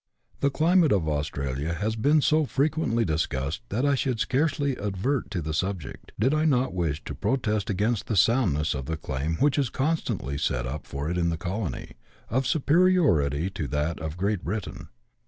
The 0.39 0.49
climate 0.49 0.91
of 0.91 1.07
Australia 1.07 1.73
has 1.75 1.95
been 1.95 2.21
so 2.21 2.45
frequently 2.47 3.05
discussed 3.05 3.61
that 3.69 3.85
I 3.85 3.93
should 3.93 4.19
scarcely 4.19 4.75
advert 4.79 5.29
to 5.29 5.43
the 5.43 5.53
subject, 5.53 6.11
did 6.19 6.33
I 6.33 6.43
not 6.43 6.73
wish 6.73 7.03
to 7.03 7.13
protest 7.13 7.69
against 7.69 8.07
the 8.07 8.15
soundness 8.17 8.73
of 8.73 8.87
the 8.87 8.97
claim 8.97 9.35
which 9.35 9.59
is 9.59 9.69
constantly 9.69 10.39
set 10.39 10.65
up 10.65 10.87
for 10.87 11.07
it 11.11 11.19
in 11.19 11.29
the 11.29 11.37
colony, 11.37 11.97
of 12.31 12.47
superiority 12.47 13.51
to 13.51 13.67
that 13.67 13.99
of 13.99 14.17
Great 14.17 14.43
Britain. 14.43 14.87